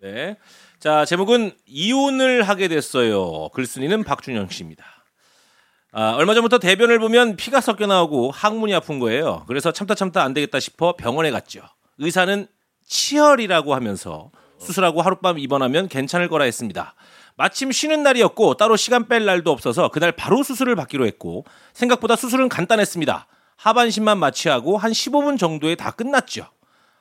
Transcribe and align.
네. 0.00 0.36
자, 0.78 1.04
제목은 1.04 1.52
이혼을 1.66 2.42
하게 2.42 2.68
됐어요. 2.68 3.48
글쓴이는 3.50 4.04
박준영 4.04 4.48
씨입니다. 4.48 4.84
아, 5.90 6.12
얼마 6.12 6.34
전부터 6.34 6.58
대변을 6.58 6.98
보면 6.98 7.36
피가 7.36 7.60
섞여 7.60 7.86
나오고 7.86 8.30
항문이 8.30 8.74
아픈 8.74 8.98
거예요. 8.98 9.44
그래서 9.48 9.72
참다 9.72 9.94
참다 9.94 10.22
안 10.22 10.34
되겠다 10.34 10.60
싶어 10.60 10.94
병원에 10.96 11.30
갔죠. 11.30 11.62
의사는 11.98 12.46
치열이라고 12.86 13.74
하면서 13.74 14.30
수술하고 14.58 15.02
하룻밤 15.02 15.38
입원하면 15.38 15.88
괜찮을 15.88 16.28
거라 16.28 16.44
했습니다. 16.44 16.94
마침 17.36 17.72
쉬는 17.72 18.02
날이었고 18.02 18.54
따로 18.54 18.76
시간 18.76 19.08
뺄 19.08 19.24
날도 19.24 19.50
없어서 19.50 19.88
그날 19.88 20.12
바로 20.12 20.42
수술을 20.42 20.76
받기로 20.76 21.06
했고 21.06 21.44
생각보다 21.72 22.16
수술은 22.16 22.48
간단했습니다. 22.48 23.26
하반신만 23.56 24.18
마취하고 24.18 24.76
한 24.76 24.92
15분 24.92 25.38
정도에 25.38 25.74
다 25.74 25.90
끝났죠. 25.90 26.48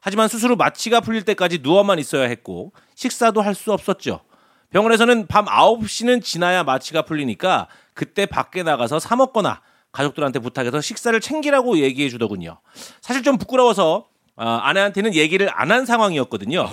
하지만 0.08 0.30
수술 0.30 0.52
후 0.52 0.56
마취가 0.56 1.02
풀릴 1.02 1.24
때까지 1.26 1.60
누워만 1.62 2.00
있어야 2.00 2.30
했고 2.30 2.72
식사도 2.96 3.42
할 3.42 3.54
수 3.54 3.74
없었죠. 3.74 4.22
병원에서는 4.70 5.28
밤 5.28 5.44
9시는 5.44 6.24
지나야 6.24 6.64
마취가 6.64 7.02
풀리니까 7.02 7.68
그때 7.94 8.26
밖에 8.26 8.64
나가서 8.64 9.00
사 9.00 9.18
먹거나 9.18 9.60
가족들한테 9.92 10.40
부탁해서 10.40 10.80
식사를 10.80 11.20
챙기라고 11.20 11.80
얘기해 11.80 12.08
주더군요. 12.08 12.58
사실 13.02 13.22
좀 13.22 13.38
부끄러워서 13.38 14.08
어, 14.38 14.46
아내한테는 14.46 15.14
얘기를 15.14 15.50
안 15.54 15.72
한 15.72 15.86
상황이었거든요. 15.86 16.70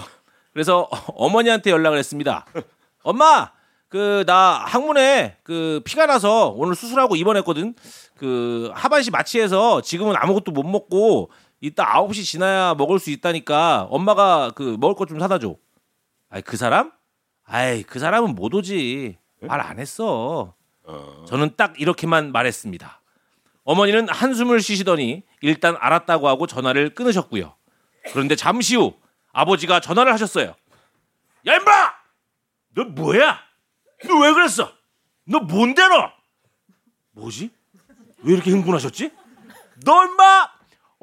그래서 0.52 0.88
어머니한테 1.16 1.73
연락을 1.73 1.98
했습니다. 1.98 2.46
엄마, 3.02 3.51
그 3.88 4.23
나 4.27 4.62
항문에 4.66 5.38
그 5.43 5.80
피가 5.85 6.07
나서 6.07 6.51
오늘 6.57 6.74
수술하고 6.77 7.16
입원했거든. 7.16 7.74
그 8.16 8.71
하반신 8.74 9.10
마취해서 9.10 9.80
지금은 9.82 10.15
아무것도 10.16 10.52
못 10.52 10.62
먹고 10.65 11.30
이따 11.64 11.86
9시 11.95 12.24
지나야 12.27 12.74
먹을 12.74 12.98
수 12.98 13.10
있다니까 13.10 13.86
엄마가 13.91 14.50
그 14.54 14.77
먹을 14.78 14.95
것 14.95 15.06
좀 15.09 15.18
사다 15.18 15.38
줘. 15.38 15.56
아이 16.28 16.42
그 16.42 16.59
사람? 16.59 16.92
아이 17.45 17.82
그 17.82 17.98
사람은 17.98 18.34
못 18.34 18.52
오지. 18.54 19.16
말 19.40 19.60
안 19.62 19.78
했어. 19.78 20.54
저는 21.26 21.56
딱 21.56 21.80
이렇게만 21.80 22.32
말했습니다. 22.32 23.01
어머니는 23.65 24.10
한숨을 24.10 24.60
쉬시더니 24.60 25.23
일단 25.40 25.74
알았다고 25.80 26.29
하고 26.29 26.46
전화를 26.46 26.95
끊으셨고요. 26.95 27.54
그런데 28.12 28.37
잠시 28.37 28.76
후 28.76 28.95
아버지가 29.32 29.80
전화를 29.80 30.12
하셨어요. 30.12 30.54
야 31.46 31.54
임마! 31.56 31.95
너 32.74 32.84
뭐야? 32.84 33.38
너 34.06 34.15
왜 34.21 34.32
그랬어? 34.34 34.71
너 35.24 35.40
뭔데 35.40 35.88
너? 35.88 36.10
뭐지? 37.12 37.51
왜 38.18 38.34
이렇게 38.34 38.51
흥분하셨지? 38.51 39.10
너 39.84 40.04
임마! 40.04 40.54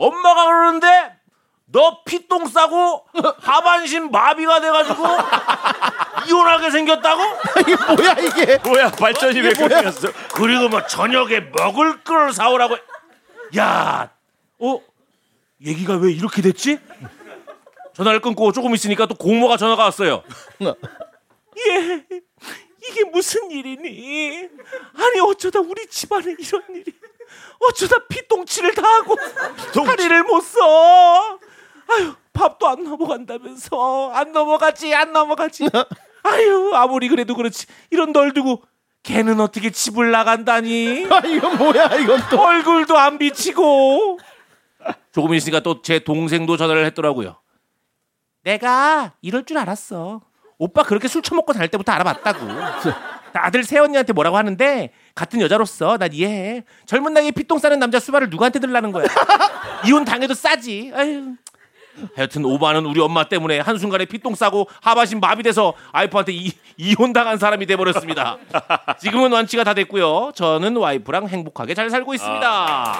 엄마가 0.01 0.45
그러는데 0.45 1.15
너 1.65 2.03
피똥 2.03 2.47
싸고 2.47 3.05
하반신 3.39 4.11
마비가 4.11 4.59
돼가지고 4.59 5.03
이혼하게 6.27 6.71
생겼다고? 6.71 7.21
이게 7.61 7.75
뭐야 7.75 8.11
이게? 8.13 8.57
뭐야 8.57 8.91
발전이 8.91 9.39
왜 9.39 9.53
그렇게 9.53 9.81
갔어? 9.81 10.09
그리고 10.33 10.69
뭐 10.69 10.85
저녁에 10.87 11.39
먹을 11.39 12.03
걸 12.03 12.33
사오라고. 12.33 12.77
야, 13.57 14.09
어? 14.59 14.81
얘기가 15.63 15.95
왜 15.95 16.11
이렇게 16.11 16.41
됐지? 16.41 16.79
전화를 17.93 18.21
끊고 18.21 18.51
조금 18.51 18.73
있으니까 18.73 19.05
또 19.05 19.15
공모가 19.15 19.57
전화가 19.57 19.83
왔어요. 19.83 20.23
예, 21.67 22.05
이게 22.89 23.03
무슨 23.05 23.51
일이니? 23.51 24.49
아니 24.95 25.19
어쩌다 25.19 25.59
우리 25.59 25.85
집안에 25.87 26.35
이런 26.39 26.63
일이? 26.69 26.93
어쩌다 27.59 27.95
피똥치를 28.09 28.73
다 28.73 28.81
하고 28.87 29.15
다리를 29.85 30.23
못 30.23 30.41
써? 30.41 31.39
아유 31.87 32.15
밥도 32.33 32.67
안 32.67 32.83
넘어간다면서 32.83 34.11
안 34.13 34.31
넘어가지 34.31 34.93
안 34.95 35.11
넘어가지. 35.13 35.67
아유 36.23 36.71
아무리 36.75 37.09
그래도 37.09 37.35
그렇지 37.35 37.65
이런 37.89 38.13
널 38.13 38.33
두고 38.33 38.61
걔는 39.03 39.39
어떻게 39.39 39.69
집을 39.71 40.11
나간다니? 40.11 41.07
아 41.09 41.19
이건 41.25 41.57
뭐야 41.57 41.95
이건 41.95 42.19
또. 42.29 42.39
얼굴도 42.41 42.97
안 42.97 43.17
비치고 43.17 44.19
조금 45.11 45.33
있으니까 45.33 45.59
또 45.61 45.81
제 45.81 45.99
동생도 45.99 46.57
전화를 46.57 46.85
했더라고요. 46.85 47.35
내가 48.43 49.13
이럴 49.21 49.43
줄 49.45 49.57
알았어. 49.57 50.21
오빠 50.57 50.83
그렇게 50.83 51.07
술 51.07 51.21
처먹고 51.21 51.53
다닐 51.53 51.69
때부터 51.69 51.91
알아봤다고. 51.91 52.39
다들 53.33 53.63
새언니한테 53.63 54.13
뭐라고 54.13 54.37
하는데 54.37 54.91
같은 55.15 55.41
여자로서 55.41 55.97
난 55.97 56.13
이해해. 56.13 56.63
젊은 56.85 57.13
나이에 57.13 57.31
피똥 57.31 57.59
싸는 57.59 57.79
남자 57.79 57.99
수발을 57.99 58.29
누구한테 58.29 58.59
들라는 58.59 58.91
거야. 58.91 59.05
이혼 59.85 60.05
당해도 60.05 60.33
싸지. 60.33 60.91
아유. 60.95 61.33
하여튼 62.15 62.45
오바는 62.45 62.85
우리 62.85 63.01
엄마 63.01 63.25
때문에 63.25 63.59
한순간에 63.59 64.05
피똥 64.05 64.33
싸고 64.35 64.67
하반신 64.81 65.19
마비돼서 65.19 65.73
와이프한테 65.93 66.31
이, 66.31 66.51
이혼 66.77 67.11
당한 67.13 67.37
사람이 67.37 67.65
돼버렸습니다. 67.65 68.37
지금은 69.01 69.31
완치가 69.31 69.63
다 69.63 69.73
됐고요. 69.73 70.31
저는 70.35 70.77
와이프랑 70.77 71.27
행복하게 71.27 71.73
잘 71.73 71.89
살고 71.89 72.13
있습니다. 72.13 72.47
아, 72.47 72.97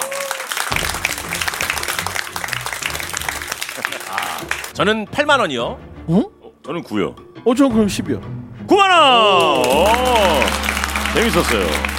저는 4.74 5.06
8만 5.06 5.40
원이요. 5.40 5.78
저는 6.64 6.82
구요. 6.82 7.14
어, 7.44 7.54
저 7.54 7.68
그럼 7.68 7.86
10이요. 7.86 8.20
9만 8.66 8.78
원. 8.78 9.51
오, 9.92 11.14
재밌었어요. 11.14 11.91